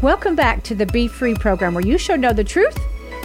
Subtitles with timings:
[0.00, 2.76] Welcome back to the Be Free program where you shall know the truth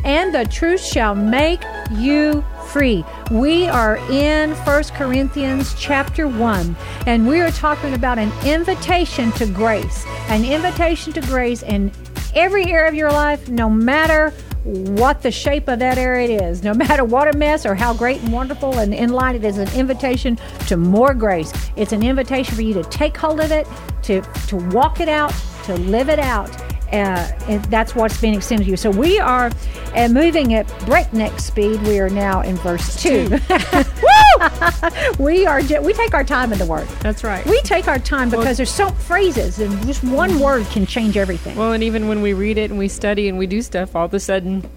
[0.03, 1.61] and the truth shall make
[1.91, 3.03] you free.
[3.31, 6.75] We are in First Corinthians chapter 1
[7.07, 10.05] and we are talking about an invitation to grace.
[10.27, 11.91] An invitation to grace in
[12.35, 14.31] every area of your life no matter
[14.63, 18.21] what the shape of that area is, no matter what a mess or how great
[18.21, 21.51] and wonderful and in line it is an invitation to more grace.
[21.75, 23.65] It's an invitation for you to take hold of it,
[24.03, 25.33] to to walk it out,
[25.69, 26.49] to live it out.
[26.91, 28.77] Uh, and that's what's being extended to you.
[28.77, 29.51] So we are
[29.95, 31.79] uh, moving at breakneck speed.
[31.83, 33.29] We are now in verse two.
[35.19, 36.87] we are we take our time in the word.
[37.01, 37.45] That's right.
[37.45, 41.15] We take our time because well, there's so phrases and just one word can change
[41.15, 41.55] everything.
[41.55, 44.05] Well, and even when we read it and we study and we do stuff, all
[44.05, 44.67] of a sudden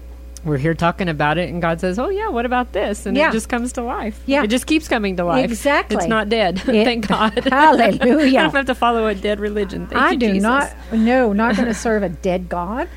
[0.45, 3.29] we're here talking about it, and God says, "Oh yeah, what about this?" And yeah.
[3.29, 4.21] it just comes to life.
[4.25, 5.45] Yeah, it just keeps coming to life.
[5.45, 6.61] Exactly, it's not dead.
[6.73, 7.33] It, Thank God.
[7.49, 8.39] Hallelujah.
[8.39, 9.85] I don't have to follow a dead religion.
[9.87, 10.43] Thank I you, do Jesus.
[10.43, 10.73] not.
[10.91, 12.89] No, not going to serve a dead God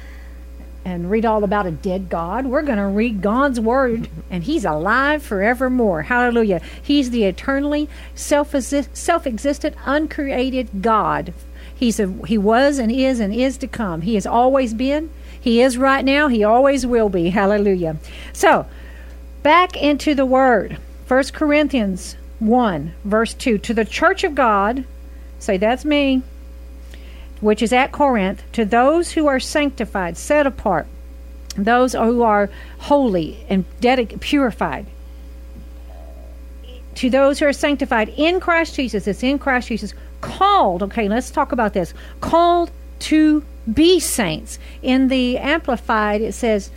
[0.87, 2.47] and read all about a dead God.
[2.47, 6.03] We're going to read God's word, and He's alive forevermore.
[6.03, 6.61] Hallelujah.
[6.81, 11.35] He's the eternally self existent, uncreated God.
[11.75, 14.01] He's a, he was and is and is to come.
[14.03, 15.11] He has always been.
[15.47, 16.27] He is right now.
[16.27, 17.31] He always will be.
[17.31, 17.99] Hallelujah.
[18.33, 18.67] So,
[19.45, 20.77] back into the Word.
[21.07, 23.59] 1 Corinthians 1, verse 2.
[23.59, 24.85] To the church of God,
[25.39, 26.23] say, that's me,
[27.41, 30.89] which is at Corinth, to those who are sanctified, set apart,
[31.57, 33.65] those who are holy and
[34.19, 34.87] purified,
[36.97, 41.31] to those who are sanctified in Christ Jesus, it's in Christ Jesus, called, okay, let's
[41.31, 44.59] talk about this, called to be saints.
[44.83, 46.71] In the Amplified, it says,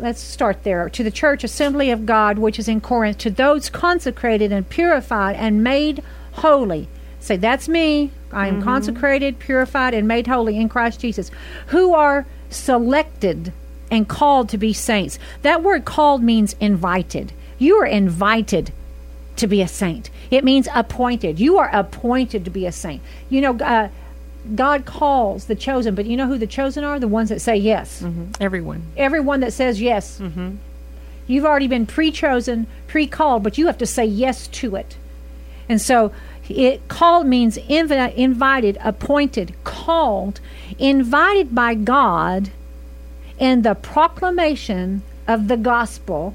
[0.00, 0.88] let's start there.
[0.88, 5.36] To the church assembly of God, which is in Corinth, to those consecrated and purified
[5.36, 6.02] and made
[6.32, 6.88] holy.
[7.20, 8.10] Say, that's me.
[8.32, 8.64] I am mm-hmm.
[8.64, 11.30] consecrated, purified, and made holy in Christ Jesus,
[11.68, 13.52] who are selected
[13.90, 15.18] and called to be saints.
[15.42, 17.32] That word called means invited.
[17.58, 18.72] You are invited
[19.36, 20.10] to be a saint.
[20.30, 21.38] It means appointed.
[21.38, 23.02] You are appointed to be a saint.
[23.28, 23.88] You know, uh,
[24.54, 26.98] God calls the chosen, but you know who the chosen are?
[26.98, 28.02] The ones that say yes.
[28.02, 28.32] Mm-hmm.
[28.40, 28.82] Everyone.
[28.96, 30.18] Everyone that says yes.
[30.18, 30.56] Mm-hmm.
[31.26, 34.96] You've already been pre chosen, pre called, but you have to say yes to it.
[35.68, 36.12] And so
[36.48, 40.40] it called means inv- invited, appointed, called,
[40.78, 42.50] invited by God
[43.38, 46.34] in the proclamation of the gospel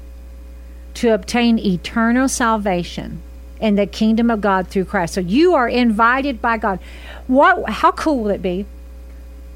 [0.94, 3.22] to obtain eternal salvation
[3.60, 5.14] in the kingdom of God through Christ.
[5.14, 6.78] So you are invited by God.
[7.26, 7.68] What?
[7.68, 8.66] How cool will it be?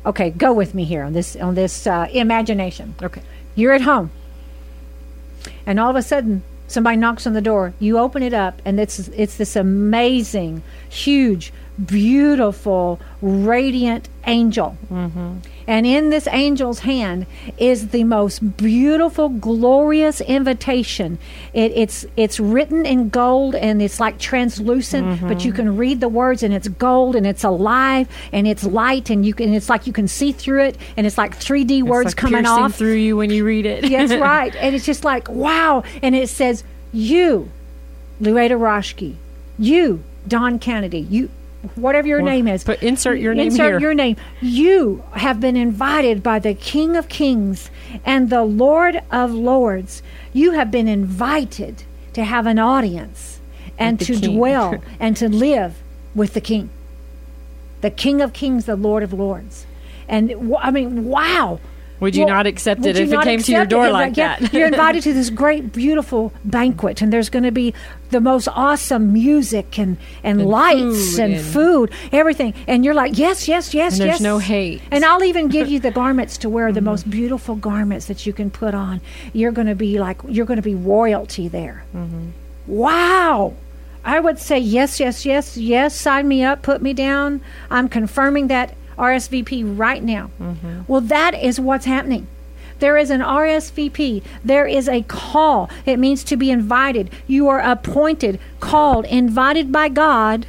[0.04, 2.94] Okay, go with me here on this on this uh, imagination.
[3.02, 3.22] Okay,
[3.54, 4.10] you're at home,
[5.64, 7.74] and all of a sudden somebody knocks on the door.
[7.78, 11.52] You open it up, and it's it's this amazing, huge,
[11.86, 14.76] beautiful, radiant angel.
[14.90, 15.38] Mm-hmm.
[15.66, 17.26] And in this angel's hand
[17.56, 21.18] is the most beautiful, glorious invitation.
[21.52, 25.28] It, it's it's written in gold and it's like translucent, mm-hmm.
[25.28, 29.10] but you can read the words and it's gold and it's alive and it's light
[29.10, 31.88] and you can it's like you can see through it and it's like 3D it's
[31.88, 33.88] words like coming off through you when you read it.
[33.88, 34.54] That's right.
[34.56, 35.84] And it's just like wow.
[36.02, 37.50] And it says you,
[38.20, 39.14] Loretta Roschke,
[39.58, 41.30] you, Dawn Kennedy, you
[41.74, 42.64] whatever your well, name is.
[42.64, 43.80] But insert your name insert here.
[43.80, 44.16] your name.
[44.40, 47.70] You have been invited by the King of Kings
[48.04, 50.02] and the Lord of Lords.
[50.32, 51.84] You have been invited
[52.14, 53.40] to have an audience
[53.78, 54.36] and to king.
[54.36, 55.82] dwell and to live
[56.14, 56.70] with the King.
[57.80, 59.66] The King of Kings, the Lord of Lords.
[60.08, 61.58] And I mean, wow.
[62.02, 63.92] Would you well, not accept it if it came to your door it?
[63.92, 64.52] like yeah, that?
[64.52, 67.74] you're invited to this great, beautiful banquet, and there's going to be
[68.10, 72.54] the most awesome music and, and, and lights and, and, food, everything.
[72.66, 74.18] And you're like, yes, yes, yes, and yes.
[74.18, 74.82] There's no hate.
[74.90, 76.86] And I'll even give you the garments to wear, the mm-hmm.
[76.86, 79.00] most beautiful garments that you can put on.
[79.32, 81.84] You're going to be like, you're going to be royalty there.
[81.94, 82.30] Mm-hmm.
[82.66, 83.54] Wow.
[84.04, 85.94] I would say yes, yes, yes, yes.
[85.94, 87.40] Sign me up, put me down.
[87.70, 90.30] I'm confirming that RSVP right now.
[90.40, 90.82] Mm-hmm.
[90.86, 92.26] Well, that is what's happening.
[92.78, 94.24] There is an RSVP.
[94.44, 95.70] There is a call.
[95.86, 97.10] It means to be invited.
[97.28, 100.46] You are appointed, called, invited by God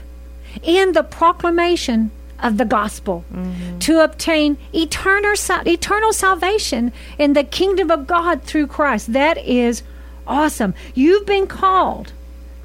[0.63, 2.11] in the proclamation
[2.41, 3.79] of the gospel mm-hmm.
[3.79, 5.33] to obtain eternal,
[5.65, 9.13] eternal salvation in the kingdom of God through Christ.
[9.13, 9.83] That is
[10.27, 10.73] awesome.
[10.93, 12.13] You've been called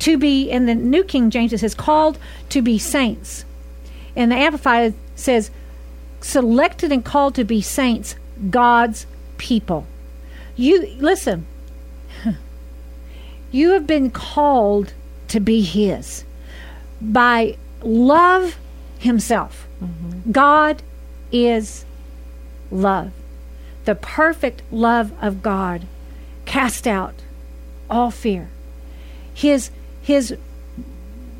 [0.00, 3.44] to be, in the New King James, it says, called to be saints.
[4.16, 5.50] And the Amplified says,
[6.20, 8.14] selected and called to be saints,
[8.50, 9.06] God's
[9.36, 9.86] people.
[10.56, 11.46] You listen.
[13.50, 14.92] You have been called
[15.28, 16.24] to be his
[17.00, 18.58] by love
[18.98, 19.66] himself.
[19.82, 20.32] Mm-hmm.
[20.32, 20.82] God
[21.32, 21.84] is
[22.70, 23.12] love.
[23.84, 25.86] The perfect love of God
[26.44, 27.14] cast out
[27.88, 28.50] all fear.
[29.32, 29.70] His
[30.02, 30.36] his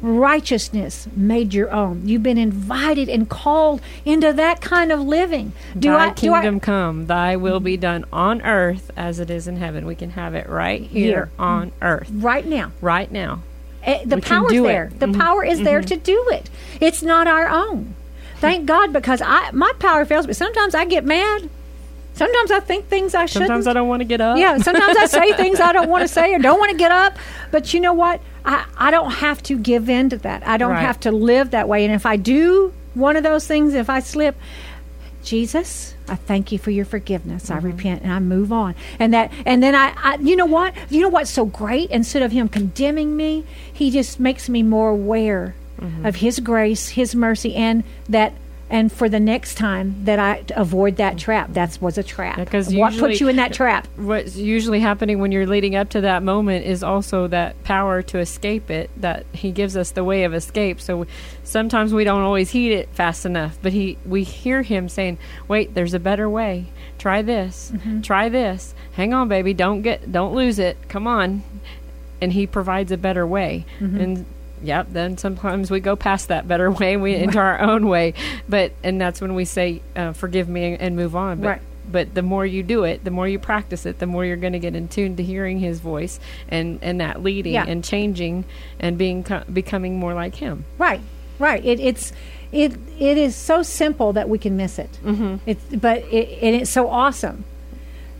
[0.01, 2.07] righteousness made your own.
[2.07, 5.53] You've been invited and called into that kind of living.
[5.79, 9.49] Do thy I, kingdom I, come, thy will be done on earth as it is
[9.49, 9.87] in heaven.
[9.87, 11.31] We can have it right here, here.
[11.39, 12.09] on earth.
[12.13, 12.73] Right now.
[12.81, 13.43] Right now.
[13.87, 14.85] Uh, the power is there.
[14.85, 15.01] It.
[15.01, 15.21] The mm-hmm.
[15.21, 15.65] power is mm-hmm.
[15.65, 16.51] there to do it.
[16.81, 17.95] It's not our own.
[18.37, 21.49] Thank God because I my power fails, but sometimes I get mad.
[22.19, 23.49] Sometimes I think things I shouldn't.
[23.49, 24.39] Sometimes I don't want to get up.
[24.39, 26.91] Yeah, sometimes I say things I don't want to say or don't want to get
[26.91, 27.17] up.
[27.53, 28.21] But you know what?
[28.45, 30.47] I, I don't have to give in to that.
[30.47, 30.81] I don't right.
[30.81, 31.85] have to live that way.
[31.85, 34.37] And if I do one of those things, if I slip,
[35.23, 37.45] Jesus, I thank you for your forgiveness.
[37.45, 37.67] Mm-hmm.
[37.67, 38.75] I repent and I move on.
[38.99, 40.75] And that, and then I, I, you know what?
[40.91, 41.91] You know what's so great?
[41.91, 46.05] Instead of him condemning me, he just makes me more aware mm-hmm.
[46.05, 48.33] of his grace, his mercy, and that
[48.71, 51.53] and for the next time that I avoid that trap.
[51.55, 52.37] That was a trap.
[52.37, 53.89] Because what put you in that trap?
[53.97, 58.19] What's usually happening when you're leading up to that moment is also that power to
[58.19, 58.91] escape it.
[59.01, 60.81] That He gives us the way of escape.
[60.81, 61.07] So
[61.45, 65.75] sometimes we don't always heed it fast enough, but He we hear Him saying, "Wait,
[65.75, 66.67] there's a better way.
[66.99, 67.73] Try this.
[67.75, 68.03] Mm-hmm.
[68.03, 68.75] Try this.
[68.93, 69.55] Hang on, baby.
[69.55, 70.77] Don't get don't lose it.
[70.89, 71.43] Come on."
[72.21, 73.65] And He provides a better way.
[73.79, 74.01] Mm-hmm.
[74.01, 74.27] And
[74.63, 78.15] yep then sometimes we go past that better way we into our own way
[78.49, 81.63] but and that's when we say uh, forgive me and, and, move on but right.
[81.91, 84.53] but the more you do it the more you practice it the more you're going
[84.53, 86.19] to get in tune to hearing his voice
[86.49, 87.65] and and that leading yeah.
[87.67, 88.45] and changing
[88.81, 91.01] and being becoming more like him right
[91.39, 92.13] right it, it's
[92.53, 95.37] it it is so simple that we can miss it mm-hmm.
[95.47, 97.45] it's but it, and it's so awesome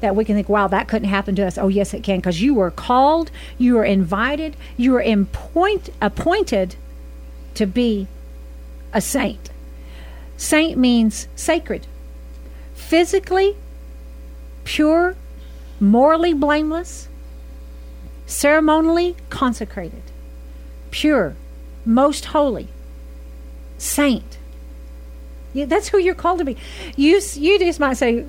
[0.01, 1.59] that we can think, wow, that couldn't happen to us.
[1.59, 6.77] Oh, yes, it can, because you were called, you were invited, you were appoint, appointed
[7.55, 8.07] to be
[8.93, 9.51] a saint.
[10.37, 11.87] Saint means sacred,
[12.75, 13.57] physically
[14.65, 15.17] pure,
[15.81, 17.09] morally blameless,
[18.27, 20.03] ceremonially consecrated,
[20.91, 21.35] pure,
[21.85, 22.69] most holy,
[23.79, 24.39] saint.
[25.55, 26.57] Yeah, that's who you're called to be.
[26.97, 28.25] You you just might say,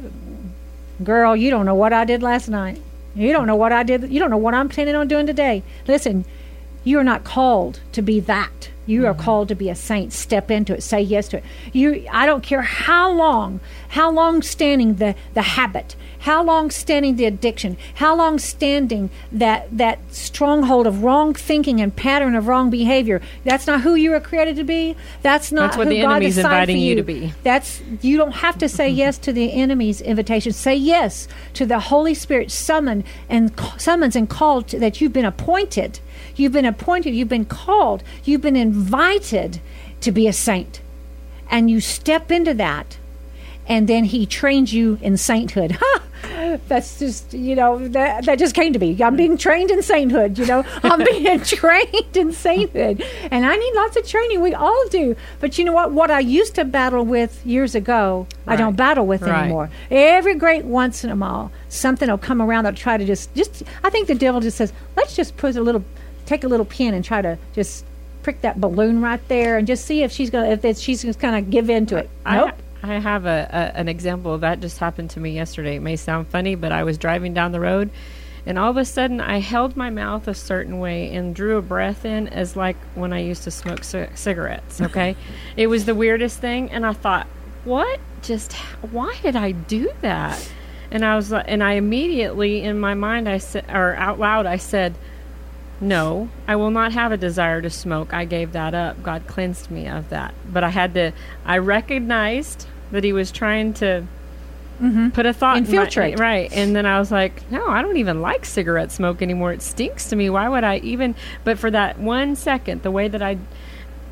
[1.03, 2.81] Girl, you don't know what I did last night.
[3.15, 4.11] You don't know what I did.
[4.11, 5.63] You don't know what I'm planning on doing today.
[5.87, 6.25] Listen,
[6.83, 8.69] you are not called to be that.
[8.85, 9.21] You are mm-hmm.
[9.21, 10.13] called to be a saint.
[10.13, 10.81] Step into it.
[10.81, 11.43] Say yes to it.
[11.73, 12.07] You.
[12.11, 13.59] I don't care how long,
[13.89, 19.67] how long standing the the habit, how long standing the addiction, how long standing that
[19.77, 23.21] that stronghold of wrong thinking and pattern of wrong behavior.
[23.43, 24.95] That's not who you were created to be.
[25.21, 26.89] That's not That's what who the God enemy's inviting you.
[26.89, 27.33] you to be.
[27.43, 30.53] That's you don't have to say yes to the enemy's invitation.
[30.53, 35.25] Say yes to the Holy Spirit summon and summons and called to, that you've been
[35.25, 35.99] appointed
[36.39, 39.59] You've been appointed, you've been called, you've been invited
[40.01, 40.79] to be a saint.
[41.51, 42.97] And you step into that,
[43.67, 45.77] and then he trains you in sainthood.
[46.67, 49.01] That's just, you know, that, that just came to me.
[49.01, 50.63] I'm being trained in sainthood, you know.
[50.83, 53.03] I'm being trained in sainthood.
[53.31, 54.41] And I need lots of training.
[54.41, 55.15] We all do.
[55.39, 55.91] But you know what?
[55.91, 58.53] What I used to battle with years ago, right.
[58.53, 59.43] I don't battle with right.
[59.43, 59.69] anymore.
[59.91, 63.63] Every great once in a while, something will come around that'll try to just, just,
[63.83, 65.83] I think the devil just says, let's just put a little
[66.25, 67.83] take a little pin and try to just
[68.21, 71.35] prick that balloon right there and just see if she's gonna if she's just kind
[71.35, 72.09] of give in to it.
[72.25, 72.51] I, nope.
[72.81, 75.75] I have a, a, an example of that just happened to me yesterday.
[75.75, 77.89] It may sound funny, but I was driving down the road,
[78.45, 81.61] and all of a sudden I held my mouth a certain way and drew a
[81.61, 84.79] breath in as like when I used to smoke c- cigarettes.
[84.89, 85.15] Okay,
[85.57, 87.27] it was the weirdest thing, and I thought,
[87.65, 87.99] what?
[88.21, 88.53] Just
[88.91, 90.51] why did I do that?
[90.91, 94.57] And I was, and I immediately in my mind I said, or out loud I
[94.57, 94.95] said
[95.81, 98.13] no, I will not have a desire to smoke.
[98.13, 99.01] I gave that up.
[99.01, 100.33] God cleansed me of that.
[100.51, 101.13] But I had to,
[101.45, 104.05] I recognized that He was trying to
[104.81, 105.09] mm-hmm.
[105.09, 106.17] put a thought infiltrate.
[106.17, 106.51] My, right.
[106.53, 109.53] And then I was like, no, I don't even like cigarette smoke anymore.
[109.53, 110.29] It stinks to me.
[110.29, 111.15] Why would I even?
[111.43, 113.37] But for that one second, the way that I,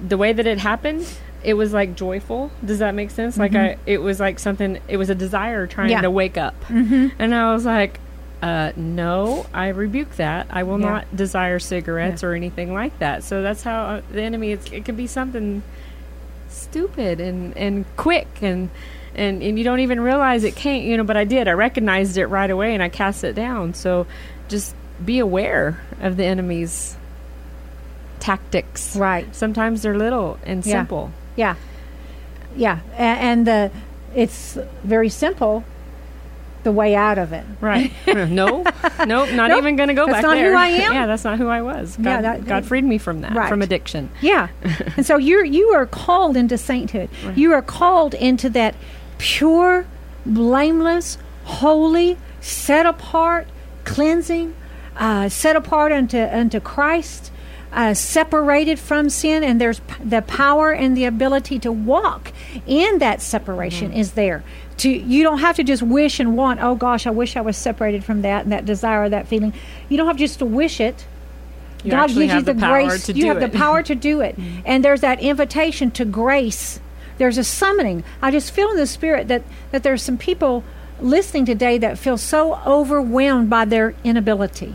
[0.05, 1.07] the way that it happened,
[1.43, 2.51] it was like joyful.
[2.63, 3.37] Does that make sense?
[3.37, 3.55] Mm-hmm.
[3.55, 4.79] Like I, it was like something.
[4.87, 6.01] It was a desire trying yeah.
[6.01, 7.07] to wake up, mm-hmm.
[7.19, 7.99] and I was like,
[8.41, 10.47] uh, no, I rebuke that.
[10.49, 10.89] I will yeah.
[10.89, 12.29] not desire cigarettes yeah.
[12.29, 13.23] or anything like that.
[13.23, 14.51] So that's how uh, the enemy.
[14.51, 15.63] it can be something
[16.49, 18.69] stupid and and quick and.
[19.15, 21.47] And, and you don't even realize it can't, you know, but I did.
[21.47, 23.73] I recognized it right away and I cast it down.
[23.73, 24.05] So
[24.47, 26.95] just be aware of the enemy's
[28.19, 28.95] tactics.
[28.95, 29.35] Right.
[29.35, 30.71] Sometimes they're little and yeah.
[30.71, 31.11] simple.
[31.35, 31.55] Yeah.
[32.55, 32.81] Yeah.
[32.95, 33.71] And, and the,
[34.13, 35.63] it's very simple
[36.67, 37.45] the way out of it.
[37.61, 37.93] Right.
[38.07, 38.67] no, nope,
[39.05, 39.57] not nope.
[39.57, 40.51] even going to go that's back not there.
[40.51, 40.91] who I am.
[40.91, 41.95] Yeah, that's not who I was.
[41.95, 43.47] God, yeah, that, God freed me from that, right.
[43.47, 44.09] from addiction.
[44.19, 44.49] Yeah.
[44.97, 47.09] and so you're, you are called into sainthood.
[47.23, 47.37] Right.
[47.37, 48.75] You are called into that
[49.17, 49.87] pure,
[50.25, 53.47] blameless, holy, set apart,
[53.85, 54.53] cleansing,
[54.97, 57.31] uh, set apart unto unto Christ,
[57.77, 62.33] uh, separated from sin, and there's p- the power and the ability to walk
[62.65, 64.43] in that separation is there.
[64.77, 66.59] To you don't have to just wish and want.
[66.61, 69.53] Oh gosh, I wish I was separated from that and that desire, that feeling.
[69.89, 71.05] You don't have just to wish it.
[71.83, 73.09] You God gives you the, the grace.
[73.09, 73.51] you have it.
[73.51, 76.79] the power to do it, and there's that invitation to grace.
[77.19, 78.03] There's a summoning.
[78.23, 80.63] I just feel in the spirit that that there's some people
[80.99, 84.73] listening today that feel so overwhelmed by their inability,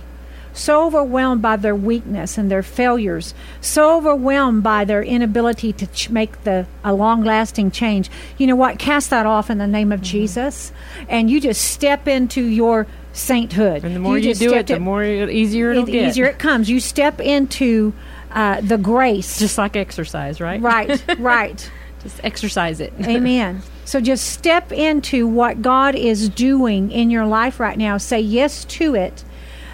[0.53, 6.11] so overwhelmed by their weakness and their failures, so overwhelmed by their inability to ch-
[6.11, 8.11] make the a long-lasting change.
[8.39, 8.79] You know what?
[8.79, 9.93] Cast that off in the name Mm-hmm.
[9.93, 10.73] of Jesus,
[11.09, 13.85] and you just step into your sainthood.
[13.85, 16.09] And the more you, just do it, the in- more it- easier it'll the get.
[16.09, 16.69] easier it comes.
[16.71, 17.93] You step into
[18.31, 19.39] uh, the grace.
[19.39, 20.61] Just like exercise, right?
[20.61, 21.71] right, right.
[22.03, 22.93] Just exercise it.
[23.01, 23.63] Amen.
[23.85, 27.99] So just step into what God is doing in your life right now.
[27.99, 29.25] Say yes to it.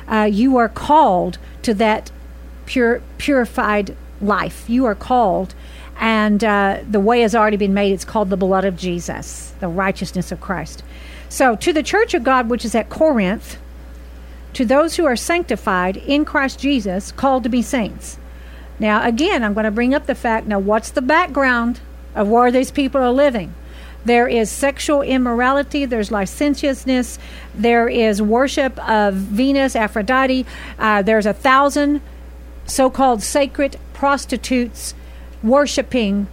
[0.08, 2.10] Uh, you are called to that
[2.66, 4.68] pure, purified life.
[4.68, 5.54] You are called,
[5.98, 7.92] and uh, the way has already been made.
[7.92, 10.82] It's called the blood of Jesus, the righteousness of Christ.
[11.28, 13.58] So, to the church of God, which is at Corinth,
[14.54, 18.18] to those who are sanctified in Christ Jesus, called to be saints.
[18.78, 21.80] Now, again, I'm going to bring up the fact now, what's the background
[22.14, 23.54] of where these people are living?
[24.08, 27.18] There is sexual immorality, there's licentiousness,
[27.54, 30.46] there is worship of Venus, Aphrodite,
[30.78, 32.00] uh, there's a thousand
[32.64, 34.94] so called sacred prostitutes
[35.42, 36.26] worshiping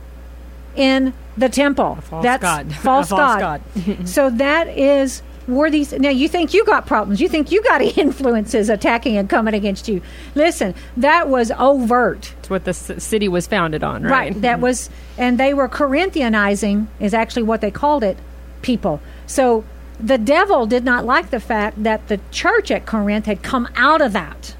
[0.78, 1.96] in the temple.
[1.96, 2.74] false That's god.
[2.76, 3.62] False, false god.
[4.08, 7.22] so that is were these now you think you got problems.
[7.22, 10.02] You think you got influences attacking and coming against you.
[10.34, 12.34] Listen that was overt.
[12.40, 14.34] It's what the c- city was founded on, right?
[14.42, 14.62] that mm-hmm.
[14.62, 18.18] was and they were corinthianizing is actually what they called it
[18.62, 19.02] people.
[19.28, 19.64] So
[20.00, 24.02] the devil did not like the fact that the church at corinth had come out
[24.02, 24.56] of that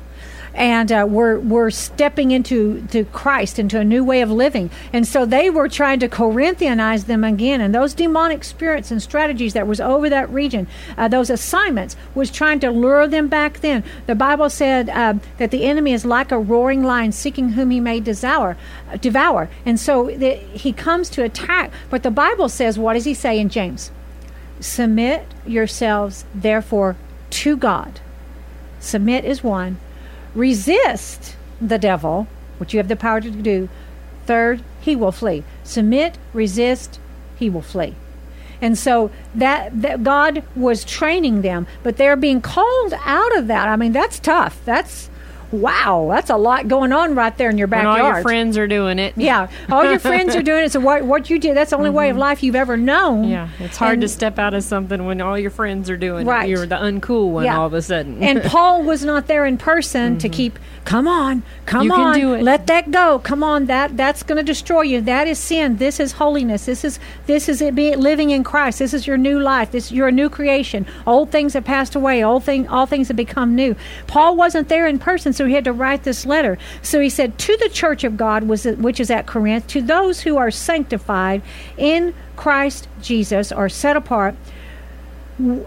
[0.56, 5.06] and uh, were were stepping into to Christ into a new way of living, and
[5.06, 7.62] so they were trying to Corinthianize them again.
[7.62, 12.32] And those demonic spirits and strategies that was over that region, uh, those assignments, was
[12.32, 13.60] trying to lure them back.
[13.60, 17.72] Then the Bible said uh, that the enemy is like a roaring lion, seeking whom
[17.72, 18.58] he may devour.
[18.90, 21.72] uh, Devour, and so the, he comes to attack.
[21.90, 23.92] But the Bible says, what does he say in James?
[24.60, 26.96] Submit yourselves, therefore,
[27.30, 28.00] to God.
[28.80, 29.78] Submit is one
[30.36, 32.28] resist the devil,
[32.58, 33.70] which you have the power to do.
[34.26, 35.44] Third, he will flee.
[35.64, 37.00] Submit, resist,
[37.38, 37.96] he will flee.
[38.62, 43.68] And so that, that God was training them, but they're being called out of that.
[43.68, 44.64] I mean, that's tough.
[44.66, 45.10] That's
[45.62, 46.08] wow.
[46.12, 48.02] That's a lot going on right there in your When backyard.
[48.02, 49.14] all your friends are doing it.
[49.18, 50.72] yeah, all your friends are doing it.
[50.72, 51.56] So what what you did?
[51.56, 53.24] That's the only way of life you've ever known.
[53.24, 53.32] Mm-hmm.
[53.32, 56.26] Yeah, it's hard And- to step out of something when all your friends are doing
[56.28, 56.48] Right.
[56.48, 56.52] it.
[56.52, 57.60] You're the uncool one Yeah.
[57.60, 58.22] all of a sudden.
[58.24, 60.60] and Paul was not there in person to keep.
[60.86, 61.86] Come on, come Mm-hmm.
[61.86, 63.18] You can on, do it." let that go.
[63.20, 65.02] Come on, that that's going to destroy you.
[65.02, 65.78] That is sin.
[65.78, 66.66] This is holiness.
[66.66, 68.80] This is this is it being living in Christ.
[68.80, 69.72] This is your new life.
[69.72, 70.86] This you're a new creation.
[71.08, 72.24] Old things have passed away.
[72.24, 73.76] Old thing, all things have become new.
[74.06, 76.58] Paul wasn't there in person, so he had to write this letter.
[76.82, 80.38] So he said to the church of God, which is at Corinth, to those who
[80.38, 81.42] are sanctified
[81.78, 84.36] in Christ Jesus, are set apart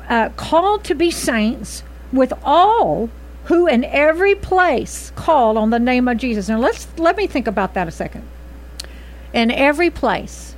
[0.09, 1.83] uh, called to be saints
[2.13, 3.11] with all
[3.45, 6.49] who in every place call on the name of Jesus.
[6.49, 8.27] Now let's let me think about that a second.
[9.33, 10.55] In every place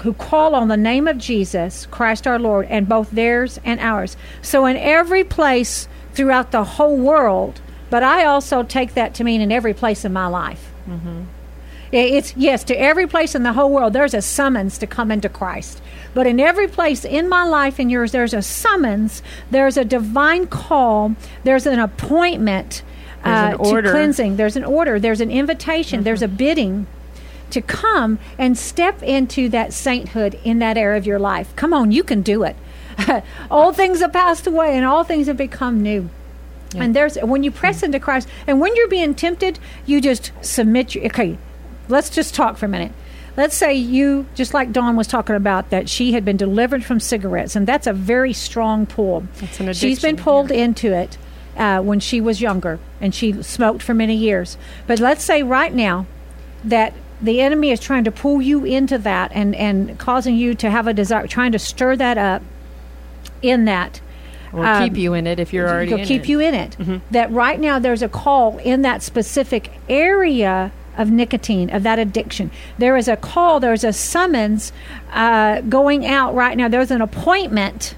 [0.00, 4.16] who call on the name of Jesus, Christ our Lord, and both theirs and ours.
[4.42, 9.40] So in every place throughout the whole world, but I also take that to mean
[9.40, 10.72] in every place in my life.
[11.92, 15.28] It's yes, to every place in the whole world, there's a summons to come into
[15.28, 15.80] Christ.
[16.12, 20.46] But in every place in my life and yours, there's a summons, there's a divine
[20.48, 22.82] call, there's an appointment
[23.24, 26.86] There's an uh, to cleansing, there's an order, there's an invitation, there's a bidding
[27.50, 31.54] to come and step into that sainthood in that area of your life.
[31.56, 32.56] Come on, you can do it.
[33.50, 36.08] all things have passed away and all things have become new.
[36.76, 40.94] And there's when you press into Christ, and when you're being tempted, you just submit.
[40.94, 41.38] Your, okay,
[41.88, 42.92] let's just talk for a minute.
[43.36, 47.00] Let's say you, just like Dawn was talking about, that she had been delivered from
[47.00, 49.26] cigarettes, and that's a very strong pull.
[49.40, 51.18] That's an She's been addiction, pulled into it
[51.56, 54.56] uh, when she was younger, and she smoked for many years.
[54.86, 56.06] But let's say right now
[56.62, 60.70] that the enemy is trying to pull you into that and, and causing you to
[60.70, 62.42] have a desire, trying to stir that up
[63.50, 64.00] in that.
[64.52, 66.28] or um, keep you in it if you're already in keep it.
[66.28, 66.76] you in it.
[67.10, 72.50] That right now there's a call in that specific area of nicotine, of that addiction.
[72.78, 74.72] There is a call, there's a summons
[75.12, 76.68] uh, going out right now.
[76.68, 77.96] There's an appointment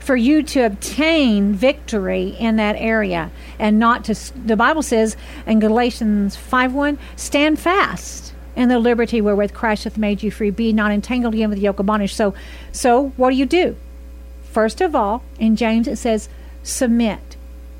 [0.00, 5.58] for you to obtain victory in that area and not to the bible says in
[5.58, 10.72] galatians 5 1 stand fast in the liberty wherewith christ hath made you free be
[10.72, 12.32] not entangled again with the yoke of bondage so
[12.72, 13.76] so what do you do
[14.50, 16.28] first of all in james it says
[16.62, 17.36] submit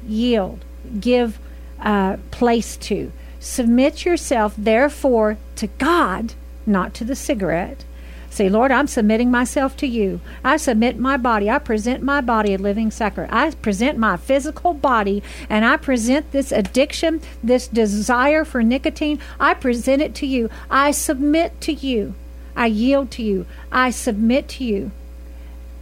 [0.07, 0.65] yield
[1.01, 1.39] give
[1.81, 6.33] uh, place to submit yourself therefore to god
[6.67, 7.85] not to the cigarette
[8.31, 10.21] Say, Lord, I'm submitting myself to you.
[10.45, 11.51] I submit my body.
[11.51, 13.33] I present my body a living sacrifice.
[13.33, 19.19] I present my physical body and I present this addiction, this desire for nicotine.
[19.41, 20.51] I present it to you.
[20.71, 22.15] I submit to you.
[22.55, 23.47] I yield to you.
[23.73, 24.91] I submit to you.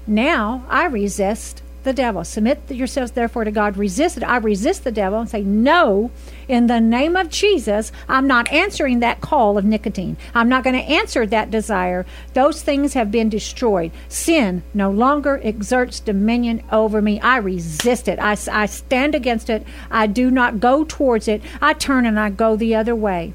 [0.06, 2.24] Now I resist the devil.
[2.24, 3.78] Submit yourselves therefore to God.
[3.78, 4.22] Resist it.
[4.24, 6.10] I resist the devil and say, No,
[6.48, 10.18] in the name of Jesus, I'm not answering that call of nicotine.
[10.34, 12.04] I'm not going to answer that desire.
[12.34, 13.92] Those things have been destroyed.
[14.08, 17.20] Sin no longer exerts dominion over me.
[17.20, 18.18] I resist it.
[18.18, 19.64] I, I stand against it.
[19.90, 21.40] I do not go towards it.
[21.62, 23.32] I turn and I go the other way.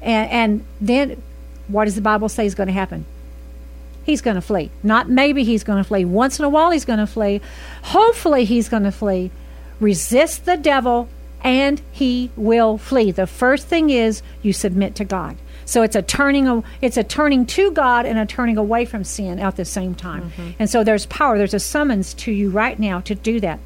[0.00, 1.22] And, and then
[1.68, 3.06] what does the Bible say is going to happen?
[4.04, 4.70] He's going to flee.
[4.82, 6.04] Not maybe he's going to flee.
[6.04, 7.40] Once in a while, he's going to flee.
[7.82, 9.30] Hopefully, he's going to flee.
[9.80, 11.08] Resist the devil,
[11.42, 13.10] and he will flee.
[13.10, 15.36] The first thing is you submit to God.
[15.64, 19.38] So it's a turning, it's a turning to God and a turning away from sin
[19.38, 20.30] at the same time.
[20.30, 20.50] Mm-hmm.
[20.58, 21.38] And so there's power.
[21.38, 23.60] There's a summons to you right now to do that.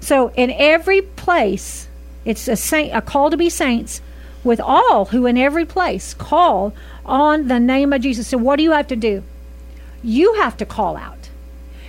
[0.00, 1.88] So in every place,
[2.24, 4.00] it's a saint, a call to be saints
[4.44, 8.28] with all who in every place call on the name of Jesus.
[8.28, 9.22] So what do you have to do?
[10.02, 11.30] You have to call out.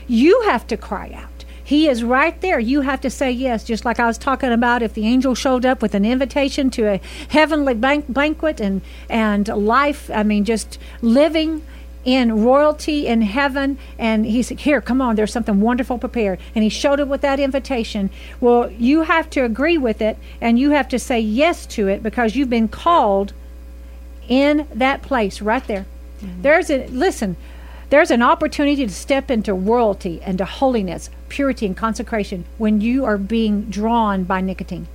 [0.08, 1.46] You have to cry out.
[1.63, 2.60] He is right there.
[2.60, 5.65] You have to say yes, just like I was talking about if the angel showed
[5.65, 10.77] up with an invitation to a heavenly bank- banquet and, and life, I mean, just
[11.01, 11.65] living
[12.05, 16.62] in royalty in heaven and he said here come on there's something wonderful prepared and
[16.62, 18.10] he showed it with that invitation
[18.41, 22.04] well you have to agree with it and you have to say yes to it
[22.04, 23.32] because you've been called
[24.28, 25.86] in that place right there
[26.19, 26.41] mm-hmm.
[26.41, 27.38] there's a listen
[27.93, 33.06] there's an opportunity to step into royalty and to holiness, purity, and consecration when you
[33.06, 34.88] are being drawn by nicotine,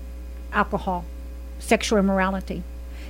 [0.53, 1.05] alcohol,
[1.61, 2.65] sexual immorality.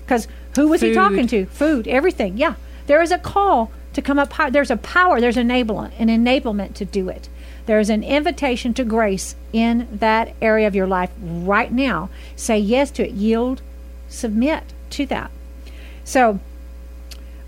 [0.05, 0.88] Because who was Food.
[0.88, 1.46] he talking to?
[1.46, 2.37] Food, everything.
[2.37, 2.57] Yeah.
[2.87, 4.51] There is a call to come up high.
[4.51, 7.31] There's a power, there's an enablement, an enablement to do it.
[7.64, 12.11] There's an invitation to grace in that area of your life right now.
[12.37, 13.62] Say yes to it, yield,
[14.07, 15.31] submit to that.
[16.05, 16.40] So,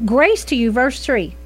[0.06, 1.36] grace to you, verse 3.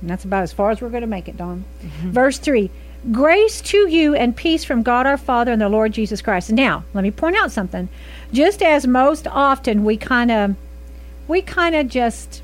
[0.00, 1.64] And that's about as far as we're going to make it, Dawn.
[1.82, 2.10] Mm-hmm.
[2.10, 2.70] Verse 3
[3.10, 6.52] Grace to you and peace from God our Father and the Lord Jesus Christ.
[6.52, 7.88] Now, let me point out something.
[8.32, 10.54] Just as most often we kind of
[11.26, 12.42] we kind of just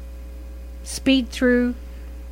[0.82, 1.74] speed through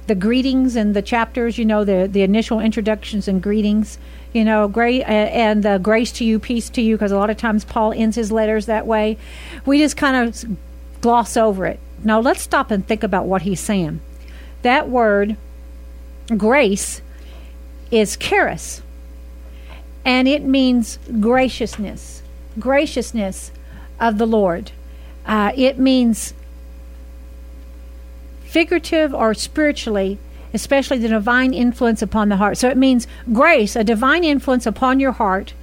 [0.09, 3.97] the greetings and the chapters, you know, the the initial introductions and greetings,
[4.33, 7.31] you know, great uh, and the grace to you, peace to you because a lot
[7.31, 9.19] of times Paul ends his letters that way.
[9.65, 10.57] We just kind of
[11.01, 11.79] gloss over it.
[12.03, 14.01] Now, let's stop and think about what he's saying
[14.67, 15.37] that word,
[16.37, 17.01] grace,
[17.93, 18.83] is charis.
[20.05, 22.23] And it means graciousness,
[22.59, 23.53] graciousness
[24.01, 24.73] of the Lord.
[25.25, 26.35] Uh, it means
[28.45, 30.19] figurative or spiritually,
[30.53, 32.59] especially the divine influence upon the heart.
[32.59, 35.55] So it means grace, a divine influence upon your heart,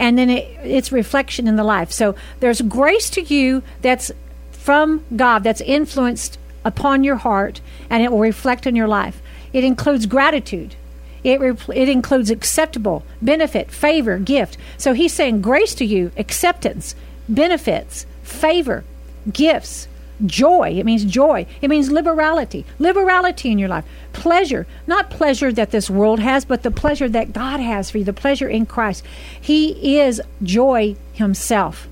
[0.00, 1.92] and then it, its reflection in the life.
[1.92, 4.10] So there's grace to you that's
[4.50, 6.38] from God, that's influenced
[6.68, 9.20] upon your heart and it will reflect in your life.
[9.52, 10.76] It includes gratitude.
[11.24, 14.56] It, re- it includes acceptable, benefit, favor, gift.
[14.76, 16.94] So he's saying grace to you, acceptance,
[17.28, 18.84] benefits, favor,
[19.32, 19.88] gifts,
[20.26, 20.74] joy.
[20.78, 21.46] It means joy.
[21.62, 22.64] It means liberality.
[22.78, 23.84] Liberality in your life.
[24.12, 24.66] Pleasure.
[24.86, 28.12] Not pleasure that this world has, but the pleasure that God has for you, the
[28.12, 29.04] pleasure in Christ.
[29.40, 31.88] He is joy himself.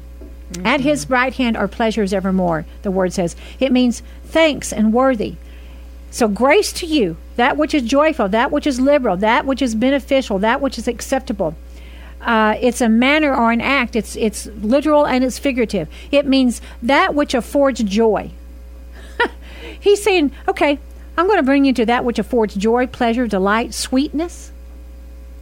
[0.52, 0.66] Mm-hmm.
[0.66, 3.34] At his right hand are pleasures evermore, the word says.
[3.58, 5.36] It means thanks and worthy.
[6.10, 9.74] So, grace to you, that which is joyful, that which is liberal, that which is
[9.74, 11.56] beneficial, that which is acceptable.
[12.20, 13.94] Uh, it's a manner or an act.
[13.94, 15.88] It's it's literal and it's figurative.
[16.10, 18.30] It means that which affords joy.
[19.80, 20.78] He's saying, okay,
[21.16, 24.52] I'm going to bring you to that which affords joy, pleasure, delight, sweetness.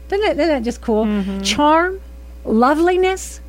[0.08, 1.04] Isn't that, isn't that just cool?
[1.06, 1.42] Mm-hmm.
[1.42, 2.00] Charm,
[2.44, 3.40] loveliness,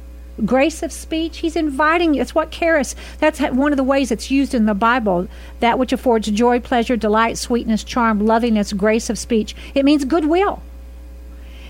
[0.43, 1.38] grace of speech.
[1.38, 2.21] He's inviting you.
[2.21, 2.95] It's what charis.
[3.19, 5.28] That's one of the ways it's used in the Bible.
[5.60, 9.56] That which affords joy, pleasure, delight, sweetness, charm, lovingness, grace of speech.
[9.74, 10.62] It means goodwill.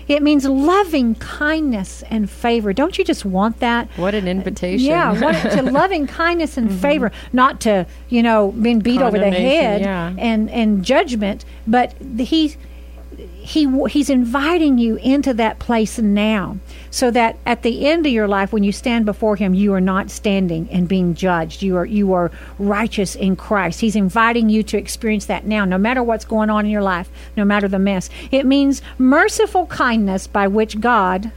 [0.08, 2.72] It means loving kindness and favor.
[2.72, 3.88] Don't you just want that?
[3.96, 4.86] What an uh, invitation.
[4.86, 6.78] Yeah, what, to loving kindness and mm-hmm.
[6.78, 10.14] favor, not to you know being beat over the head yeah.
[10.16, 12.56] and and judgment, but he
[13.46, 16.58] he he's inviting you into that place now
[16.90, 19.80] so that at the end of your life when you stand before him you are
[19.80, 21.62] not standing and being judged.
[21.62, 23.80] You are you are righteous in Christ.
[23.80, 27.08] He's inviting you to experience that now no matter what's going on in your life
[27.36, 28.10] no matter the mess.
[28.32, 31.30] It means merciful kindness by which God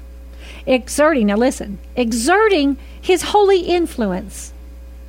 [0.65, 4.51] exerting now listen exerting his holy influence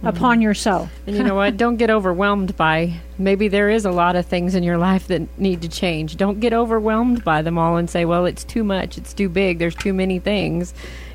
[0.03, 0.43] upon mm-hmm.
[0.43, 0.91] yourself.
[1.07, 1.57] And you know what?
[1.57, 5.39] Don't get overwhelmed by maybe there is a lot of things in your life that
[5.39, 6.17] need to change.
[6.17, 9.59] Don't get overwhelmed by them all and say, well, it's too much, it's too big,
[9.59, 10.75] there's too many things.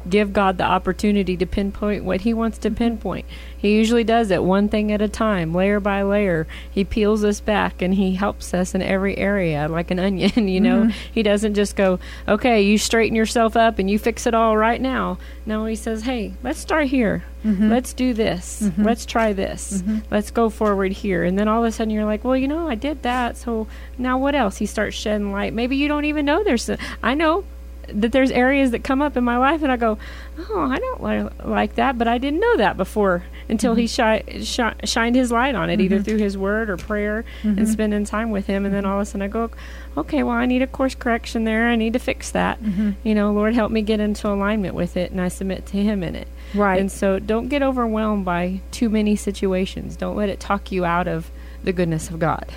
[0.09, 3.25] Give God the opportunity to pinpoint what He wants to pinpoint.
[3.57, 6.45] He usually does it one thing at a time, layer by layer.
[6.69, 10.61] He peels us back and He helps us in every area like an onion, you
[10.61, 10.83] know?
[10.83, 11.11] Mm-hmm.
[11.11, 14.79] He doesn't just go, okay, you straighten yourself up and you fix it all right
[14.79, 15.17] now.
[15.45, 17.23] No, He says, hey, let's start here.
[17.43, 17.69] Mm-hmm.
[17.69, 18.61] Let's do this.
[18.63, 18.83] Mm-hmm.
[18.83, 19.83] Let's try this.
[20.09, 21.23] Let's go forward here.
[21.23, 23.37] And then all of a sudden you're like, well, you know, I did that.
[23.37, 24.57] So now what else?
[24.57, 25.53] He starts shedding light.
[25.53, 26.69] Maybe you don't even know there's.
[26.69, 27.43] A, I know
[27.87, 29.97] that there's areas that come up in my life and I go,
[30.37, 34.39] oh, I don't li- like that, but I didn't know that before until he mm-hmm.
[34.39, 36.03] shi- shi- shined his light on it, either mm-hmm.
[36.03, 37.65] through his word or prayer and mm-hmm.
[37.65, 38.65] spending time with him.
[38.65, 39.51] And then all of a sudden I go,
[39.97, 41.67] okay, well, I need a course correction there.
[41.67, 42.59] I need to fix that.
[43.03, 46.03] You know, Lord, help me get into alignment with it, and I submit to Him
[46.03, 46.27] in it.
[46.53, 46.79] Right.
[46.79, 49.95] And so don't get overwhelmed by too many situations.
[49.95, 51.31] Don't let it talk you out of
[51.63, 52.51] the goodness of God.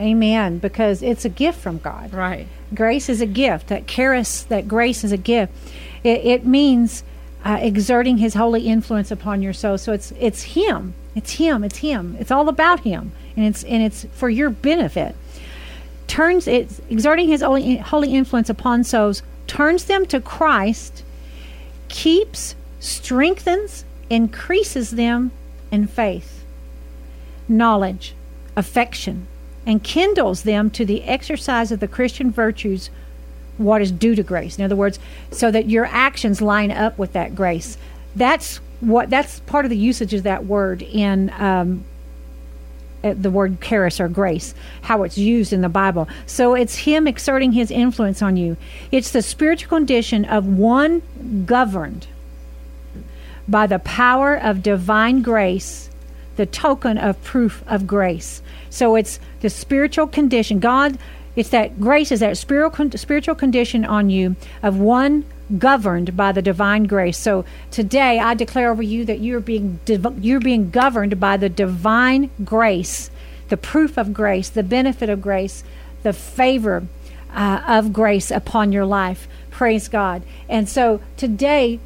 [0.00, 2.46] Amen because it's a gift from God Right.
[2.74, 3.68] Grace is a gift.
[3.68, 5.52] That charis, that grace is a gift.
[6.04, 7.02] It, it means
[7.44, 9.78] uh, exerting His holy influence upon your soul.
[9.78, 10.94] So it's it's Him.
[11.14, 11.64] It's Him.
[11.64, 12.16] It's Him.
[12.20, 15.16] It's all about Him, and it's and it's for your benefit.
[16.06, 19.22] Turns it's exerting His holy holy influence upon souls.
[19.46, 21.02] Turns them to Christ.
[21.88, 25.32] Keeps, strengthens, increases them
[25.72, 26.44] in faith,
[27.48, 28.14] knowledge,
[28.56, 29.26] affection,
[29.66, 32.90] and kindles them to the exercise of the Christian virtues,
[33.58, 34.58] what is due to grace.
[34.58, 34.98] In other words,
[35.30, 37.76] so that your actions line up with that grace.
[38.16, 39.10] That's what.
[39.10, 41.84] That's part of the usage of that word in um,
[43.02, 46.08] uh, the word charis or grace, how it's used in the Bible.
[46.26, 48.56] So it's Him exerting His influence on you.
[48.90, 51.02] It's the spiritual condition of one
[51.46, 52.06] governed
[53.48, 55.89] by the power of divine grace,
[56.40, 58.40] the token of proof of grace.
[58.70, 60.58] So it's the spiritual condition.
[60.58, 60.98] God,
[61.36, 65.26] it's that grace is that spiritual spiritual condition on you of one
[65.58, 67.18] governed by the divine grace.
[67.18, 69.80] So today I declare over you that you're being
[70.18, 73.10] you're being governed by the divine grace,
[73.50, 75.62] the proof of grace, the benefit of grace,
[76.04, 76.86] the favor
[77.34, 79.28] uh, of grace upon your life.
[79.50, 80.22] Praise God.
[80.48, 81.80] And so today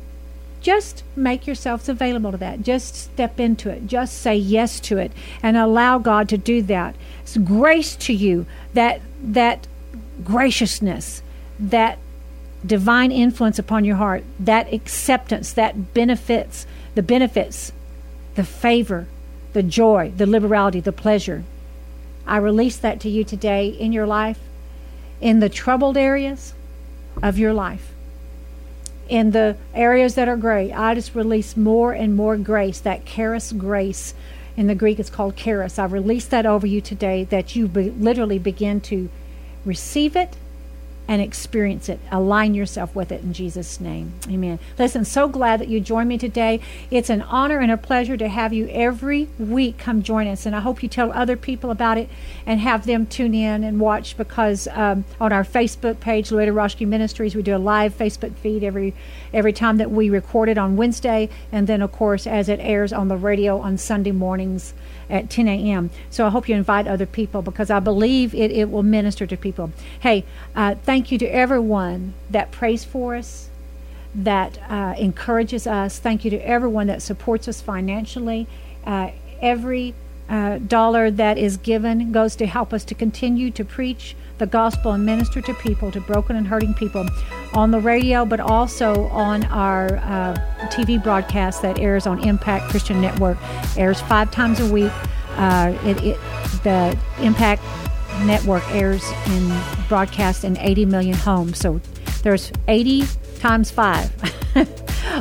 [0.64, 2.62] just make yourselves available to that.
[2.62, 3.86] Just step into it.
[3.86, 6.96] Just say yes to it and allow God to do that.
[7.22, 9.66] It's grace to you, that that
[10.24, 11.22] graciousness,
[11.60, 11.98] that
[12.64, 17.70] divine influence upon your heart, that acceptance, that benefits, the benefits,
[18.34, 19.06] the favor,
[19.52, 21.44] the joy, the liberality, the pleasure.
[22.26, 24.38] I release that to you today in your life,
[25.20, 26.54] in the troubled areas
[27.22, 27.93] of your life
[29.08, 33.52] in the areas that are gray, I just release more and more grace, that charis
[33.52, 34.14] grace.
[34.56, 35.78] In the Greek, it's called charis.
[35.78, 39.10] I release that over you today that you be, literally begin to
[39.64, 40.36] receive it
[41.06, 42.00] and experience it.
[42.10, 44.14] Align yourself with it in Jesus' name.
[44.28, 44.58] Amen.
[44.78, 46.60] Listen, so glad that you joined me today.
[46.90, 50.46] It's an honor and a pleasure to have you every week come join us.
[50.46, 52.08] And I hope you tell other people about it
[52.46, 56.86] and have them tune in and watch because um, on our Facebook page, Loretta Roshke
[56.86, 58.94] Ministries, we do a live Facebook feed every
[59.32, 61.28] every time that we record it on Wednesday.
[61.52, 64.72] And then, of course, as it airs on the radio on Sunday mornings
[65.08, 65.90] at 10 a.m.
[66.10, 69.36] So I hope you invite other people because I believe it, it will minister to
[69.36, 69.72] people.
[70.00, 73.48] Hey, uh, thank you to everyone that prays for us,
[74.14, 75.98] that uh, encourages us.
[75.98, 78.46] Thank you to everyone that supports us financially.
[78.86, 79.94] Uh, every
[80.28, 84.92] uh, dollar that is given goes to help us to continue to preach the gospel
[84.92, 87.06] and minister to people, to broken and hurting people
[87.52, 90.34] on the radio, but also on our uh,
[90.72, 93.38] TV broadcast that airs on Impact Christian Network.
[93.76, 94.92] Airs five times a week.
[95.36, 96.18] Uh, it, it,
[96.64, 97.62] the Impact
[98.24, 99.52] Network airs in
[99.88, 101.58] broadcast in 80 million homes.
[101.58, 101.80] So
[102.22, 103.04] there's 80
[103.38, 104.10] times five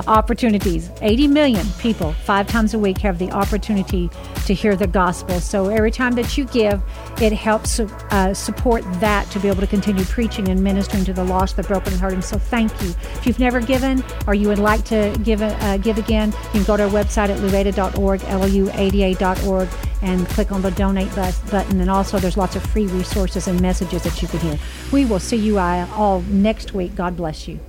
[0.07, 0.89] opportunities.
[1.01, 4.09] 80 million people, five times a week, have the opportunity
[4.45, 5.39] to hear the gospel.
[5.39, 6.81] So every time that you give,
[7.21, 11.23] it helps uh, support that to be able to continue preaching and ministering to the
[11.23, 12.23] lost, the broken hearted.
[12.23, 12.89] So thank you.
[12.89, 16.63] If you've never given or you would like to give, uh, give again, you can
[16.63, 19.69] go to our website at luada.org, L-U-A-D-A.org,
[20.01, 21.79] and click on the donate button.
[21.79, 24.59] And also, there's lots of free resources and messages that you can hear.
[24.91, 26.95] We will see you all next week.
[26.95, 27.59] God bless you.